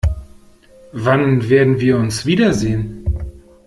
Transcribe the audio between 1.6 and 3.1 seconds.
wir uns wiedersehen?